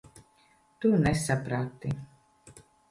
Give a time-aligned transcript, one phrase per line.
[0.79, 1.95] Tu nesaprati.